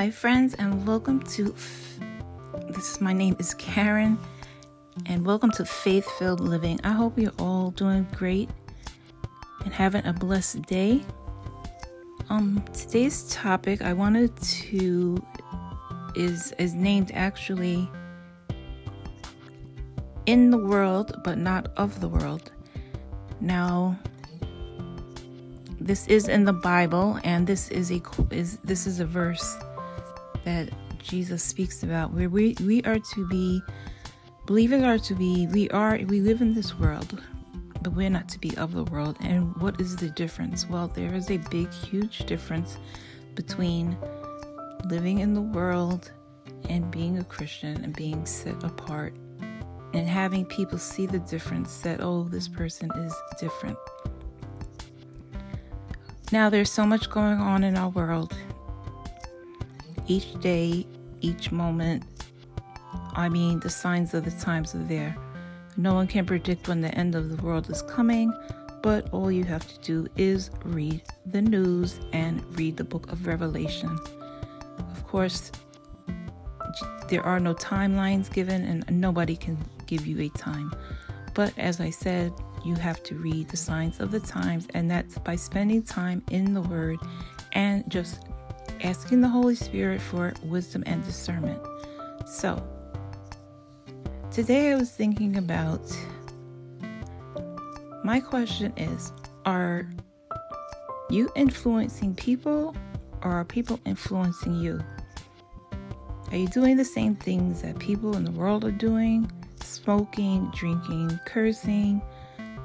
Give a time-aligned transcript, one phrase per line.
[0.00, 1.54] my friends, and welcome to.
[2.68, 4.18] This is my name is Karen,
[5.04, 6.80] and welcome to Faith Filled Living.
[6.84, 8.48] I hope you're all doing great
[9.62, 11.02] and having a blessed day.
[12.30, 15.22] Um, today's topic I wanted to
[16.16, 17.86] is is named actually
[20.24, 22.50] in the world, but not of the world.
[23.42, 23.98] Now,
[25.78, 29.58] this is in the Bible, and this is a is this is a verse
[30.44, 33.62] that Jesus speaks about where we we are to be
[34.46, 37.22] believers are to be we are we live in this world
[37.82, 39.16] but we're not to be of the world.
[39.20, 40.68] And what is the difference?
[40.68, 42.76] Well there is a big huge difference
[43.34, 43.96] between
[44.84, 46.10] living in the world
[46.68, 49.14] and being a christian and being set apart
[49.92, 53.78] and having people see the difference that oh this person is different.
[56.32, 58.36] Now, there's so much going on in our world.
[60.10, 60.88] Each day,
[61.20, 62.02] each moment,
[63.12, 65.16] I mean, the signs of the times are there.
[65.76, 68.34] No one can predict when the end of the world is coming,
[68.82, 73.24] but all you have to do is read the news and read the book of
[73.24, 73.96] Revelation.
[74.90, 75.52] Of course,
[77.08, 80.72] there are no timelines given, and nobody can give you a time.
[81.34, 82.32] But as I said,
[82.64, 86.52] you have to read the signs of the times, and that's by spending time in
[86.52, 86.98] the Word
[87.52, 88.24] and just
[88.82, 91.60] asking the Holy Spirit for wisdom and discernment.
[92.26, 92.62] So,
[94.30, 95.82] today I was thinking about
[98.04, 99.12] my question is
[99.44, 99.88] Are
[101.10, 102.74] you influencing people
[103.22, 104.82] or are people influencing you?
[106.30, 109.30] Are you doing the same things that people in the world are doing?
[109.62, 112.00] Smoking, drinking, cursing,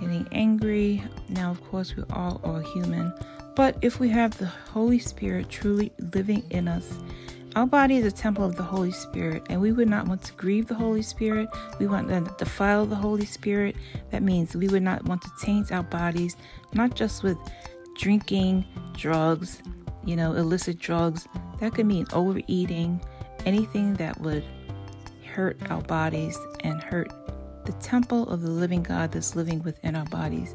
[0.00, 1.02] getting angry.
[1.28, 3.12] Now, of course, we all are human,
[3.54, 6.98] but if we have the Holy Spirit truly living in us,
[7.56, 10.32] our body is a temple of the Holy Spirit, and we would not want to
[10.34, 11.48] grieve the Holy Spirit.
[11.80, 13.74] We want to defile the Holy Spirit.
[14.10, 16.36] That means we would not want to taint our bodies,
[16.74, 17.36] not just with
[17.96, 19.62] drinking, drugs,
[20.04, 21.26] you know, illicit drugs.
[21.58, 23.00] That could mean overeating,
[23.44, 24.44] anything that would
[25.26, 27.12] hurt our bodies and hurt
[27.64, 30.54] the temple of the living God that's living within our bodies.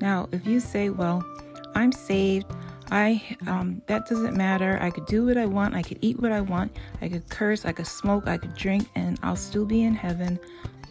[0.00, 1.24] Now, if you say, well,
[1.74, 2.46] I'm saved,
[2.92, 4.78] I um, that doesn't matter.
[4.82, 5.74] I could do what I want.
[5.74, 6.76] I could eat what I want.
[7.00, 7.64] I could curse.
[7.64, 8.28] I could smoke.
[8.28, 10.38] I could drink, and I'll still be in heaven.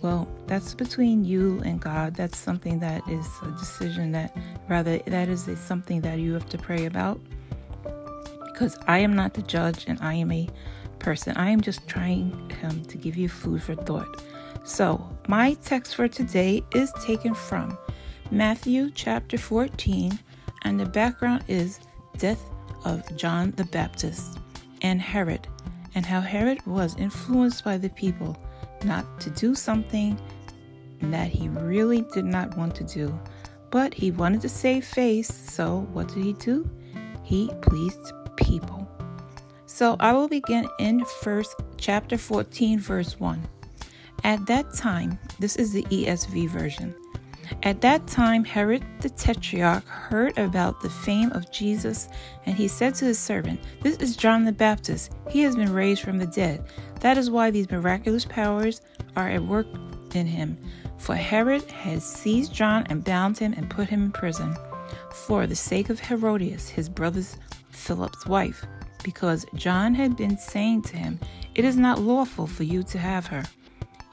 [0.01, 2.15] Well, that's between you and God.
[2.15, 4.35] That's something that is a decision that,
[4.67, 7.21] rather, that is a, something that you have to pray about.
[8.45, 10.49] Because I am not the judge, and I am a
[10.97, 11.37] person.
[11.37, 14.23] I am just trying um, to give you food for thought.
[14.63, 17.77] So, my text for today is taken from
[18.31, 20.17] Matthew chapter 14,
[20.63, 21.79] and the background is
[22.17, 22.44] death
[22.85, 24.39] of John the Baptist
[24.81, 25.47] and Herod,
[25.95, 28.38] and how Herod was influenced by the people
[28.83, 30.19] not to do something
[31.01, 33.17] that he really did not want to do.
[33.69, 36.69] But he wanted to save face, so what did he do?
[37.23, 38.88] He pleased people.
[39.66, 43.41] So I will begin in first chapter 14 verse 1.
[44.23, 46.93] At that time, this is the ESV version.
[47.63, 52.09] At that time, Herod the Tetrarch heard about the fame of Jesus,
[52.45, 55.12] and he said to his servant, This is John the Baptist.
[55.29, 56.66] He has been raised from the dead.
[57.01, 58.81] That is why these miraculous powers
[59.16, 59.67] are at work
[60.16, 60.57] in him.
[60.97, 64.56] For Herod had seized John and bound him and put him in prison
[65.11, 67.23] for the sake of Herodias, his brother
[67.72, 68.66] Philip's wife,
[69.03, 71.19] because John had been saying to him,
[71.56, 73.44] It is not lawful for you to have her.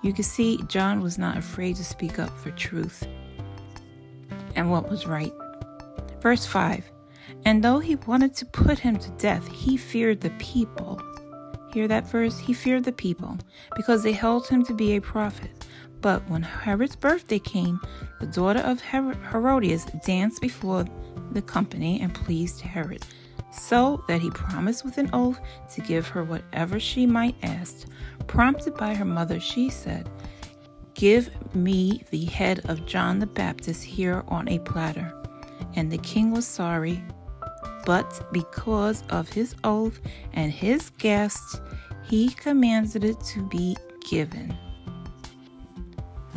[0.02, 3.06] You can see John was not afraid to speak up for truth
[4.58, 5.32] and what was right.
[6.20, 6.84] Verse 5
[7.44, 11.00] And though he wanted to put him to death, he feared the people.
[11.72, 12.38] Hear that verse?
[12.38, 13.38] He feared the people
[13.76, 15.66] because they held him to be a prophet.
[16.00, 17.80] But when Herod's birthday came,
[18.20, 20.84] the daughter of Herodias danced before
[21.32, 23.04] the company and pleased Herod,
[23.52, 25.40] so that he promised with an oath
[25.74, 27.86] to give her whatever she might ask.
[28.26, 30.08] Prompted by her mother, she said,
[30.98, 35.14] Give me the head of John the Baptist here on a platter.
[35.76, 37.00] And the king was sorry,
[37.86, 40.00] but because of his oath
[40.32, 41.60] and his guests,
[42.02, 43.76] he commanded it to be
[44.10, 44.58] given.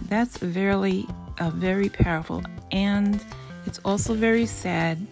[0.04, 1.08] That's very,
[1.40, 3.20] uh, very powerful, and
[3.66, 5.08] it's also very sad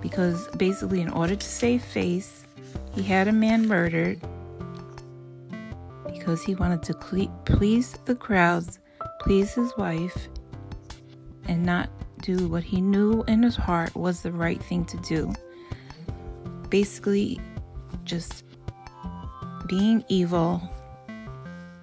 [0.00, 2.44] because basically, in order to save face,
[2.94, 4.20] he had a man murdered
[6.18, 6.94] because he wanted to
[7.44, 8.78] please the crowds,
[9.20, 10.28] please his wife,
[11.46, 11.88] and not
[12.22, 15.32] do what he knew in his heart was the right thing to do.
[16.68, 17.40] Basically,
[18.04, 18.44] just
[19.66, 20.60] being evil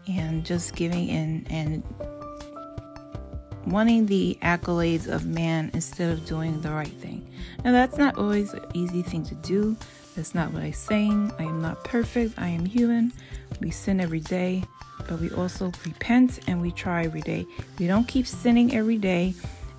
[0.08, 1.84] and just giving in and
[3.66, 7.26] wanting the accolades of man instead of doing the right thing.
[7.64, 9.78] Now, that's not always an easy thing to do.
[10.16, 11.32] That's not what I'm saying.
[11.40, 12.38] I am not perfect.
[12.38, 13.14] I am human.
[13.60, 14.64] We sin every day,
[15.08, 17.46] but we also repent and we try every day.
[17.80, 19.34] We don't keep sinning every day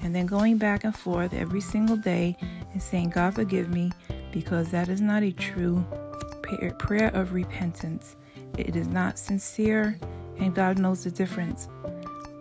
[0.05, 2.37] and then going back and forth every single day
[2.73, 3.91] and saying, God, forgive me,
[4.33, 5.85] because that is not a true
[6.79, 8.17] prayer of repentance.
[8.59, 9.99] It is not sincere,
[10.39, 11.69] and God knows the difference.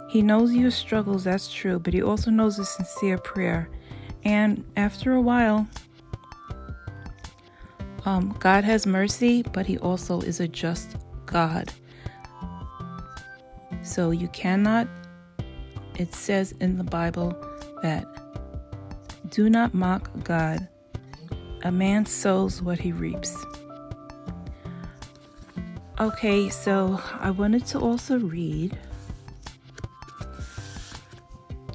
[0.10, 3.70] He knows your struggles, that's true, but He also knows a sincere prayer.
[4.26, 5.68] And after a while,
[8.06, 10.98] um, God has mercy, but He also is a just
[11.34, 11.74] God.
[13.82, 14.88] So you cannot,
[15.98, 17.36] it says in the Bible
[17.82, 18.06] that
[19.30, 20.68] do not mock God.
[21.64, 23.36] A man sows what he reaps.
[26.00, 28.78] Okay, so I wanted to also read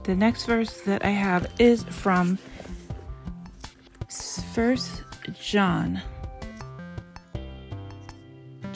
[0.05, 2.39] the next verse that I have is from
[4.55, 5.03] First
[5.41, 6.01] John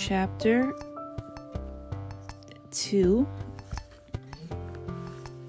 [0.08, 0.74] chapter
[2.72, 3.24] 2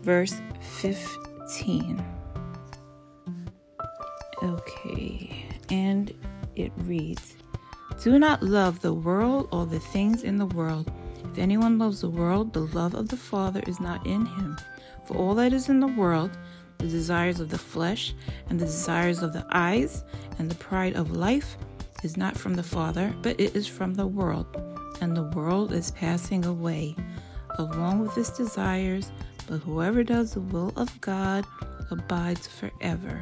[0.02, 2.06] verse 15
[4.44, 6.14] okay and
[6.56, 7.34] it reads
[8.04, 10.92] do not love the world or the things in the world.
[11.32, 14.58] If anyone loves the world, the love of the Father is not in him.
[15.06, 16.38] For all that is in the world,
[16.80, 18.14] the desires of the flesh,
[18.50, 20.04] and the desires of the eyes,
[20.38, 21.56] and the pride of life,
[22.04, 24.46] is not from the Father, but it is from the world.
[25.02, 26.96] And the world is passing away,
[27.58, 29.12] along with its desires,
[29.48, 31.46] but whoever does the will of God
[31.92, 33.22] abides forever.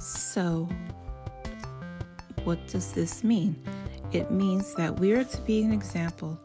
[0.00, 0.68] So,
[2.44, 3.56] what does this mean?
[4.12, 6.40] It means that we are to be an example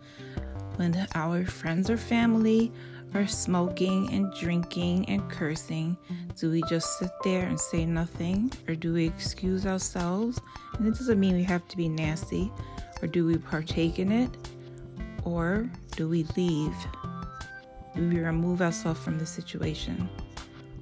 [0.76, 2.72] when our friends or family
[3.16, 5.98] are smoking and drinking and cursing.
[6.38, 10.40] Do we just sit there and say nothing, or do we excuse ourselves?
[10.78, 12.52] And it doesn't mean we have to be nasty,
[13.02, 14.30] or do we partake in it,
[15.24, 16.76] or do we leave?
[17.96, 20.10] Do we remove ourselves from the situation?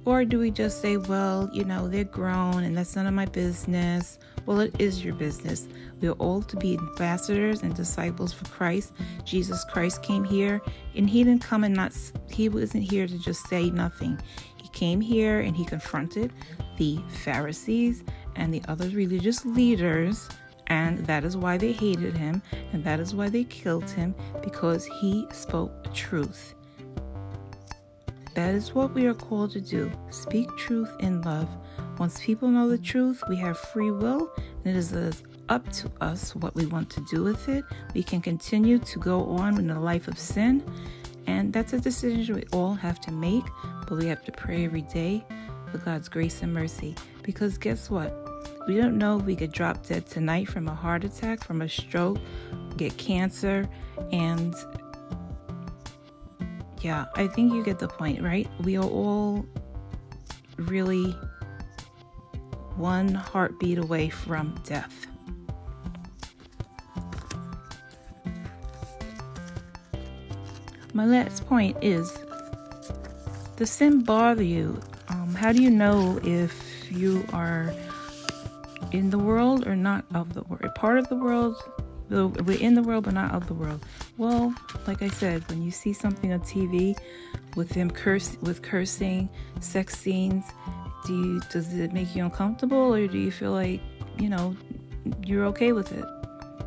[0.06, 3.24] Or do we just say, well, you know, they're grown and that's none of my
[3.24, 4.18] business?
[4.44, 5.66] Well, it is your business.
[6.00, 8.92] We are all to be ambassadors and disciples for Christ.
[9.24, 10.60] Jesus Christ came here
[10.94, 11.96] and he didn't come and not,
[12.30, 14.20] he wasn't here to just say nothing.
[14.60, 16.32] He came here and he confronted
[16.76, 18.04] the Pharisees
[18.36, 20.28] and the other religious leaders.
[20.66, 22.40] And that is why they hated him,
[22.72, 26.54] and that is why they killed him, because he spoke truth.
[28.34, 31.48] That is what we are called to do speak truth in love.
[31.98, 34.28] Once people know the truth, we have free will,
[34.64, 35.12] and it is uh,
[35.48, 37.64] up to us what we want to do with it.
[37.94, 40.64] We can continue to go on in a life of sin,
[41.28, 43.44] and that's a decision we all have to make,
[43.88, 45.24] but we have to pray every day
[45.70, 46.96] for God's grace and mercy.
[47.22, 48.12] Because guess what?
[48.66, 51.68] We don't know if we could drop dead tonight from a heart attack, from a
[51.68, 52.18] stroke,
[52.76, 53.68] get cancer,
[54.10, 54.54] and
[56.84, 58.46] yeah, I think you get the point, right?
[58.62, 59.46] We are all
[60.56, 61.12] really
[62.76, 65.06] one heartbeat away from death.
[70.92, 72.12] My last point is
[73.56, 74.78] the sin bother you?
[75.08, 77.72] Um, how do you know if you are
[78.92, 80.74] in the world or not of the world?
[80.74, 81.56] Part of the world,
[82.10, 83.84] we're in the world but not of the world.
[84.18, 84.54] Well,
[84.86, 86.96] like I said, when you see something on TV
[87.56, 89.28] with them curse with cursing,
[89.60, 90.44] sex scenes,
[91.06, 93.80] do you does it make you uncomfortable or do you feel like,
[94.18, 94.56] you know,
[95.24, 96.04] you're okay with it?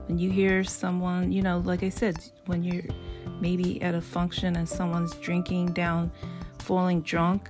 [0.07, 2.83] When you hear someone, you know, like I said, when you're
[3.41, 6.11] maybe at a function and someone's drinking down,
[6.59, 7.49] falling drunk,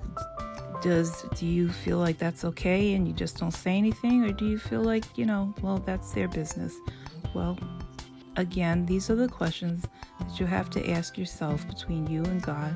[0.82, 4.48] does do you feel like that's okay and you just don't say anything or do
[4.48, 6.75] you feel like, you know, well, that's their business?
[7.34, 7.57] Well,
[8.36, 9.86] again, these are the questions
[10.19, 12.75] that you have to ask yourself between you and God.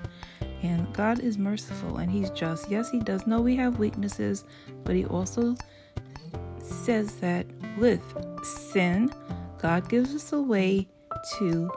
[0.62, 2.70] And God is merciful and He's just.
[2.70, 4.46] Yes, He does know we have weaknesses,
[4.84, 5.56] but He also
[6.60, 7.46] says that
[7.78, 8.02] with
[8.44, 9.12] sin,
[9.58, 10.88] God gives us a way
[11.38, 11.72] to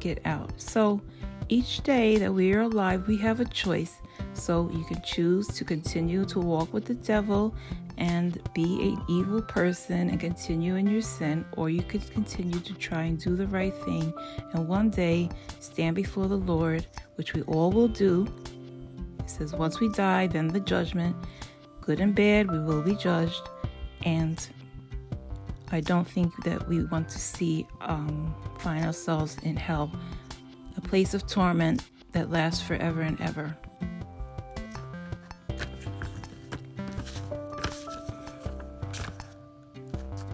[0.00, 0.50] get out.
[0.60, 1.00] So
[1.48, 4.00] each day that we are alive, we have a choice.
[4.38, 7.54] So you can choose to continue to walk with the devil
[7.98, 12.74] and be an evil person and continue in your sin, or you could continue to
[12.74, 14.14] try and do the right thing
[14.52, 15.28] and one day
[15.58, 18.28] stand before the Lord, which we all will do.
[19.18, 21.16] It says, once we die, then the judgment,
[21.80, 23.42] good and bad, we will be judged.
[24.04, 24.48] And
[25.72, 29.90] I don't think that we want to see um, find ourselves in hell,
[30.76, 33.56] a place of torment that lasts forever and ever.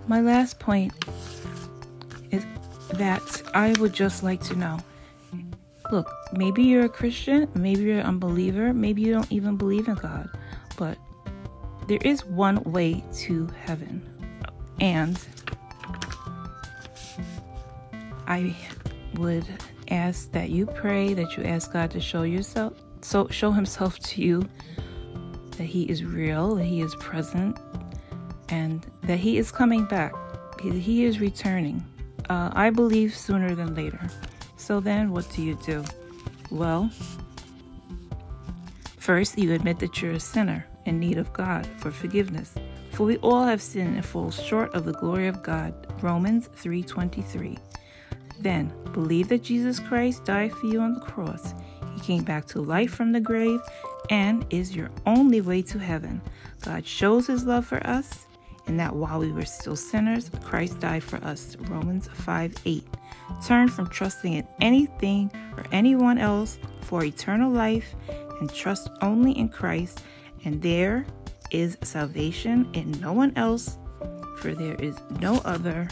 [0.07, 0.93] My last point
[2.31, 2.45] is
[2.93, 4.79] that I would just like to know
[5.91, 9.95] look, maybe you're a Christian, maybe you're an unbeliever, maybe you don't even believe in
[9.95, 10.29] God,
[10.77, 10.99] but
[11.89, 14.03] there is one way to heaven.
[14.81, 15.21] And
[18.27, 18.57] I
[19.15, 19.47] would
[19.91, 24.23] ask that you pray, that you ask God to show yourself, so show Himself to
[24.23, 24.49] you,
[25.53, 27.59] that He is real, that He is present,
[28.49, 30.15] and that He is coming back.
[30.61, 31.85] He is returning.
[32.31, 34.01] Uh, I believe sooner than later.
[34.57, 35.85] So then, what do you do?
[36.51, 36.91] Well,
[38.99, 42.55] first you admit that you're a sinner in need of God for forgiveness.
[42.93, 45.75] For we all have sinned and fall short of the glory of God.
[46.01, 47.59] Romans 3:23.
[48.41, 51.55] Then believe that Jesus Christ died for you on the cross.
[51.95, 53.61] He came back to life from the grave
[54.11, 56.21] and is your only way to heaven.
[56.63, 58.27] God shows his love for us
[58.67, 61.57] and that while we were still sinners, Christ died for us.
[61.69, 62.85] Romans 5 8.
[63.47, 67.95] Turn from trusting in anything or anyone else for eternal life
[68.41, 70.03] and trust only in Christ,
[70.45, 71.07] and there
[71.51, 73.79] is salvation in no one else,
[74.39, 75.89] for there is no other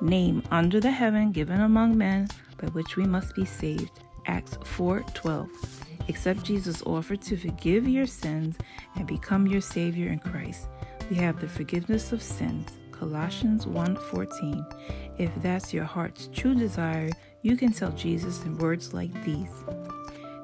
[0.00, 3.90] name under the heaven given among men by which we must be saved.
[4.26, 5.48] Acts 4:12.
[6.08, 8.56] Accept Jesus' offer to forgive your sins
[8.96, 10.68] and become your savior in Christ.
[11.08, 12.68] We have the forgiveness of sins.
[12.92, 14.64] Colossians 1:14.
[15.18, 17.10] If that's your heart's true desire,
[17.42, 19.64] you can tell Jesus in words like these.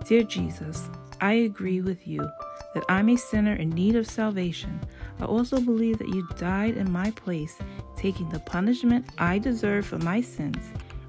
[0.07, 0.89] Dear Jesus,
[1.21, 2.29] I agree with you
[2.75, 4.81] that I'm a sinner in need of salvation.
[5.19, 7.57] I also believe that you died in my place,
[7.97, 10.63] taking the punishment I deserve for my sins.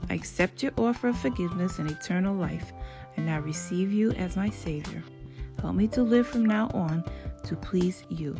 [0.09, 2.71] I accept your offer of forgiveness and eternal life,
[3.17, 5.03] and I receive you as my Savior.
[5.59, 7.03] Help me to live from now on
[7.43, 8.35] to please you.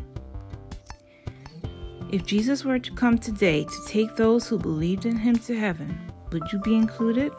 [2.10, 5.98] If Jesus were to come today to take those who believed in him to heaven,
[6.32, 7.32] would you be included?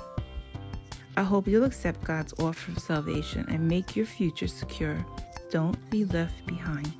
[1.18, 5.04] I hope you'll accept God's offer of salvation and make your future secure.
[5.50, 6.94] Don't be left behind.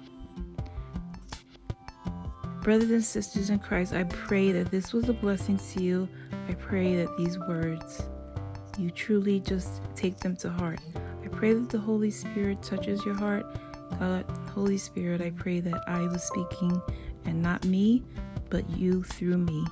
[2.64, 6.10] Brothers and sisters in Christ, I pray that this was a blessing to you.
[6.50, 8.02] I pray that these words,
[8.80, 10.80] you truly just take them to heart.
[11.24, 13.46] I pray that the Holy Spirit touches your heart.
[14.00, 16.82] God, Holy Spirit, I pray that I was speaking
[17.26, 18.04] and not me,
[18.50, 19.66] but you through me.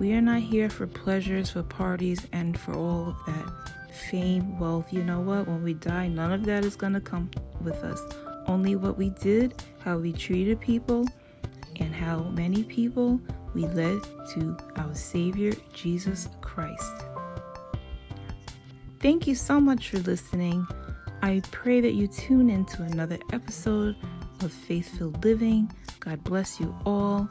[0.00, 4.92] We are not here for pleasures, for parties, and for all of that fame, wealth.
[4.92, 5.46] You know what?
[5.46, 8.00] When we die, none of that is going to come with us.
[8.46, 11.06] Only what we did, how we treated people,
[11.76, 13.20] and how many people
[13.54, 14.02] we led
[14.34, 16.92] to our Savior, Jesus Christ.
[19.00, 20.66] Thank you so much for listening.
[21.22, 23.96] I pray that you tune into another episode
[24.42, 25.72] of Faithful Living.
[26.00, 27.28] God bless you all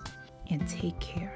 [0.49, 1.33] and take care.